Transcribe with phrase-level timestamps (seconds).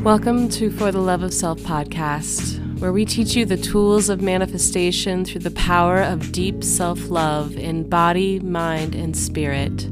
[0.00, 4.20] Welcome to For the Love of Self podcast, where we teach you the tools of
[4.20, 9.88] manifestation through the power of deep self love in body, mind, and spirit.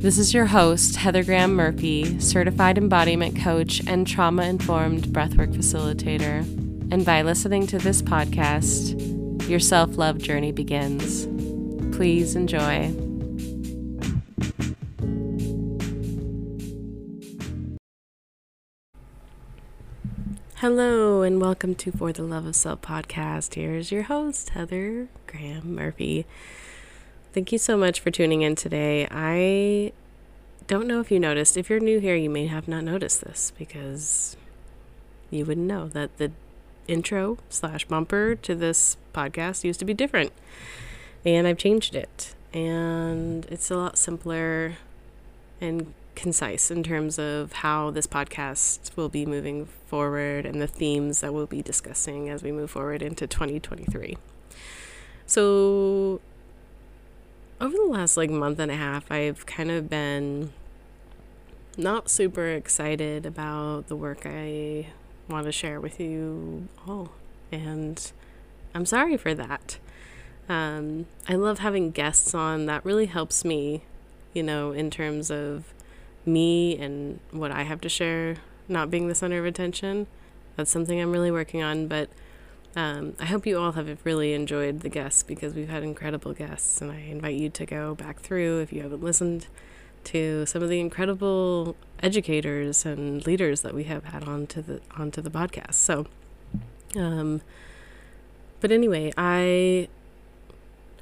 [0.00, 6.40] This is your host, Heather Graham Murphy, certified embodiment coach and trauma informed breathwork facilitator.
[6.90, 8.98] And by listening to this podcast,
[9.48, 11.26] your self love journey begins.
[11.94, 13.05] Please enjoy.
[20.60, 23.56] Hello, and welcome to For the Love of Self podcast.
[23.56, 26.24] Here's your host, Heather Graham Murphy.
[27.34, 29.06] Thank you so much for tuning in today.
[29.10, 29.92] I
[30.66, 31.58] don't know if you noticed.
[31.58, 34.38] If you're new here, you may have not noticed this because
[35.30, 36.32] you wouldn't know that the
[36.88, 40.32] intro slash bumper to this podcast used to be different.
[41.22, 42.34] And I've changed it.
[42.54, 44.78] And it's a lot simpler
[45.60, 51.20] and concise in terms of how this podcast will be moving forward and the themes
[51.20, 54.16] that we'll be discussing as we move forward into 2023.
[55.26, 56.20] So,
[57.60, 60.52] over the last like month and a half, I've kind of been
[61.76, 64.86] not super excited about the work I
[65.28, 67.12] want to share with you all.
[67.52, 68.12] And
[68.74, 69.78] I'm sorry for that.
[70.48, 72.66] Um, I love having guests on.
[72.66, 73.82] That really helps me,
[74.36, 75.72] you know, in terms of
[76.24, 78.36] me and what I have to share
[78.68, 80.06] not being the center of attention.
[80.56, 82.08] That's something I'm really working on, but
[82.74, 86.80] um, I hope you all have really enjoyed the guests because we've had incredible guests,
[86.80, 89.46] and I invite you to go back through if you haven't listened
[90.04, 95.20] to some of the incredible educators and leaders that we have had onto the onto
[95.20, 95.74] the podcast.
[95.74, 96.06] So,
[96.94, 97.40] um,
[98.60, 99.88] but anyway, I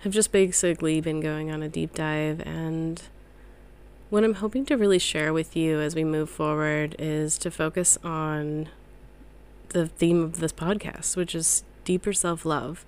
[0.00, 3.02] have just basically been going on a deep dive and
[4.10, 7.98] what I'm hoping to really share with you as we move forward is to focus
[8.05, 8.69] on
[9.70, 12.84] the theme of this podcast, which is deeper self love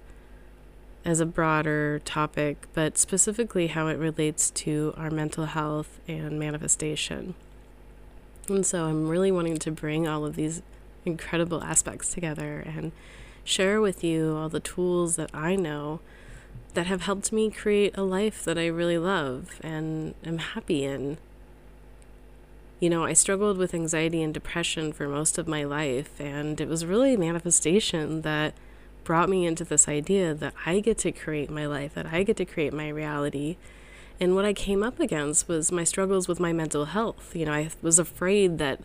[1.05, 7.35] as a broader topic, but specifically how it relates to our mental health and manifestation.
[8.49, 10.63] And so I'm really wanting to bring all of these
[11.05, 12.93] incredible aspects together and
[13.45, 16.01] share with you all the tools that I know
[16.75, 21.19] that have helped me create a life that I really love and am happy in.
[22.81, 26.69] You know, I struggled with anxiety and depression for most of my life, and it
[26.69, 28.53] was really a manifestation that
[29.05, 32.37] brought me into this idea that I get to create my life, that I get
[32.37, 33.57] to create my reality.
[34.21, 37.35] And what I came up against was my struggles with my mental health.
[37.35, 38.81] You know, I was afraid that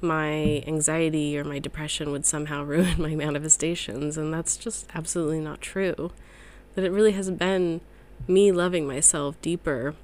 [0.00, 5.60] my anxiety or my depression would somehow ruin my manifestations, and that's just absolutely not
[5.60, 6.12] true
[6.74, 7.80] that it really has been
[8.26, 9.94] me loving myself deeper,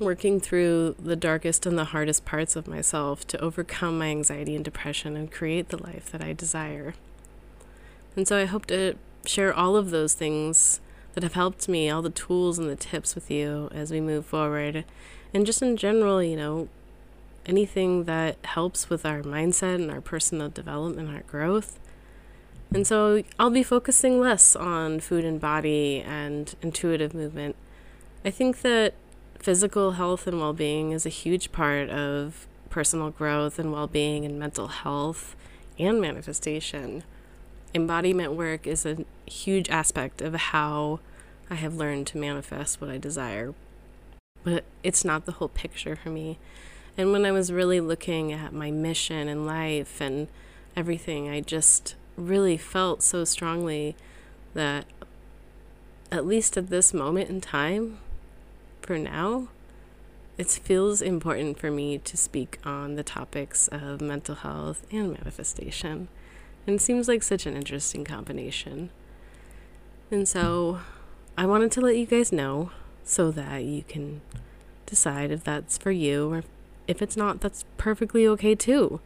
[0.00, 4.64] working through the darkest and the hardest parts of myself to overcome my anxiety and
[4.64, 6.94] depression and create the life that I desire.
[8.16, 8.94] And so I hope to
[9.24, 10.80] share all of those things
[11.14, 14.26] that have helped me, all the tools and the tips with you as we move
[14.26, 14.84] forward.
[15.34, 16.68] And just in general, you know,
[17.46, 21.78] anything that helps with our mindset and our personal development, our growth.
[22.74, 27.56] And so I'll be focusing less on food and body and intuitive movement.
[28.24, 28.94] I think that
[29.38, 34.24] physical health and well being is a huge part of personal growth and well being
[34.24, 35.34] and mental health
[35.78, 37.04] and manifestation.
[37.74, 41.00] Embodiment work is a huge aspect of how
[41.50, 43.54] I have learned to manifest what I desire.
[44.44, 46.38] But it's not the whole picture for me.
[46.96, 50.28] And when I was really looking at my mission in life and
[50.76, 53.96] everything, I just really felt so strongly
[54.54, 54.84] that,
[56.10, 57.98] at least at this moment in time,
[58.82, 59.48] for now,
[60.36, 66.08] it feels important for me to speak on the topics of mental health and manifestation.
[66.66, 68.90] And it seems like such an interesting combination.
[70.10, 70.80] And so
[71.36, 72.70] I wanted to let you guys know
[73.04, 74.20] so that you can
[74.86, 76.44] decide if that's for you or
[76.86, 79.00] if it's not, that's perfectly okay too.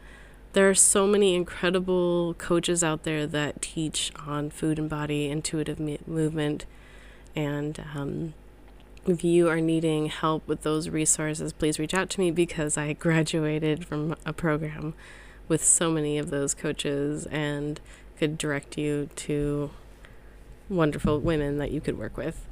[0.53, 5.79] There are so many incredible coaches out there that teach on food and body, intuitive
[5.79, 6.67] me- movement.
[7.35, 8.35] And um,
[9.07, 12.93] if you are needing help with those resources, please reach out to me because I
[13.07, 14.93] graduated from a program
[15.47, 17.81] with so many of those coaches and
[18.19, 19.71] could direct you to
[20.69, 22.45] wonderful women that you could work with.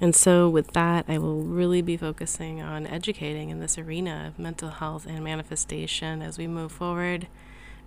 [0.00, 4.38] And so, with that, I will really be focusing on educating in this arena of
[4.38, 7.28] mental health and manifestation as we move forward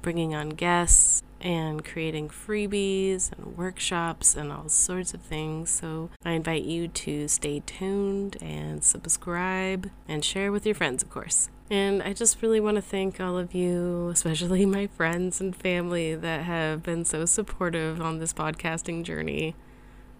[0.01, 5.69] bringing on guests and creating freebies and workshops and all sorts of things.
[5.69, 11.09] So I invite you to stay tuned and subscribe and share with your friends, of
[11.09, 11.49] course.
[11.71, 16.15] And I just really want to thank all of you, especially my friends and family
[16.15, 19.55] that have been so supportive on this podcasting journey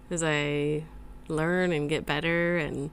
[0.09, 0.83] as I
[1.29, 2.91] learn and get better and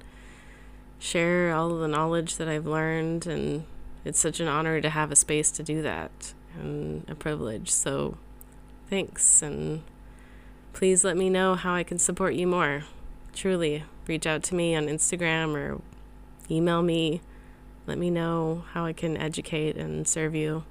[0.98, 3.26] share all the knowledge that I've learned.
[3.26, 3.64] And
[4.04, 7.70] it's such an honor to have a space to do that and a privilege.
[7.70, 8.18] So
[8.88, 9.42] thanks.
[9.42, 9.82] And
[10.72, 12.84] please let me know how I can support you more.
[13.34, 15.80] Truly, reach out to me on Instagram or
[16.50, 17.20] email me.
[17.86, 20.64] Let me know how I can educate and serve you.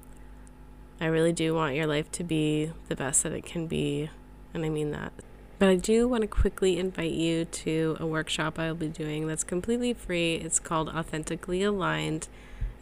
[1.00, 4.10] I really do want your life to be the best that it can be,
[4.54, 5.12] and I mean that.
[5.58, 9.42] But I do want to quickly invite you to a workshop I'll be doing that's
[9.42, 10.34] completely free.
[10.34, 12.28] It's called Authentically Aligned,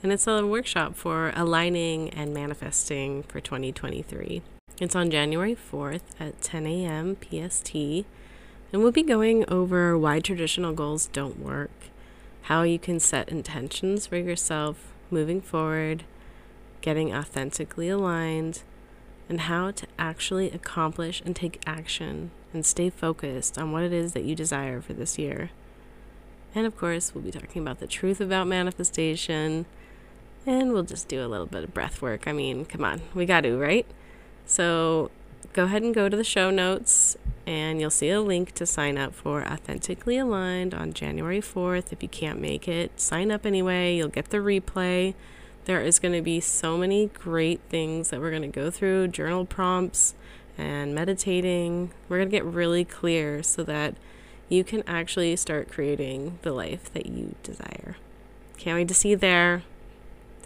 [0.03, 4.43] and it's a workshop for aligning and manifesting for 2023.
[4.81, 7.17] It's on January 4th at 10 a.m.
[7.17, 11.71] PST, and we'll be going over why traditional goals don't work,
[12.43, 16.03] how you can set intentions for yourself moving forward,
[16.81, 18.65] getting authentically aligned,
[19.29, 24.13] and how to actually accomplish and take action and stay focused on what it is
[24.13, 25.51] that you desire for this year.
[26.55, 29.67] And of course, we'll be talking about the truth about manifestation,
[30.47, 32.29] and we'll just do a little bit of breath work.
[32.29, 33.87] I mean, come on, we got to, right?
[34.47, 35.11] So
[35.53, 37.17] go ahead and go to the show notes,
[37.47, 41.93] and you'll see a link to sign up for Authentically Aligned on January 4th.
[41.93, 43.97] If you can't make it, sign up anyway.
[43.97, 45.15] You'll get the replay.
[45.65, 49.09] There is going to be so many great things that we're going to go through
[49.09, 50.15] journal prompts
[50.57, 51.91] and meditating.
[52.09, 53.95] We're going to get really clear so that
[54.49, 57.97] you can actually start creating the life that you desire.
[58.59, 59.63] Can't wait to see you there.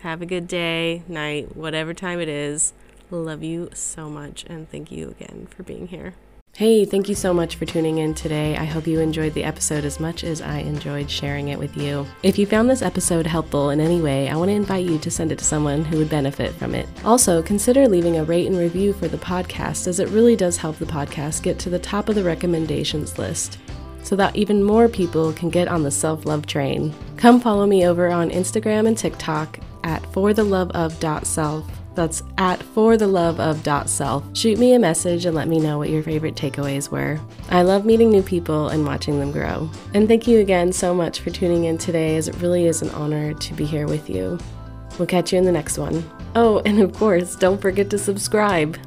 [0.00, 2.72] Have a good day, night, whatever time it is.
[3.10, 6.14] Love you so much and thank you again for being here.
[6.58, 8.56] Hey, thank you so much for tuning in today.
[8.56, 12.04] I hope you enjoyed the episode as much as I enjoyed sharing it with you.
[12.24, 15.08] If you found this episode helpful in any way, I want to invite you to
[15.08, 16.88] send it to someone who would benefit from it.
[17.04, 20.78] Also, consider leaving a rate and review for the podcast, as it really does help
[20.78, 23.60] the podcast get to the top of the recommendations list
[24.02, 26.92] so that even more people can get on the self love train.
[27.16, 33.40] Come follow me over on Instagram and TikTok at fortheloveof.self that's at for the love
[33.40, 34.24] of dot self.
[34.36, 37.18] Shoot me a message and let me know what your favorite takeaways were.
[37.50, 39.68] I love meeting new people and watching them grow.
[39.94, 42.90] And thank you again so much for tuning in today, as it really is an
[42.90, 44.38] honor to be here with you.
[44.96, 46.08] We'll catch you in the next one.
[46.36, 48.78] Oh, and of course, don't forget to subscribe.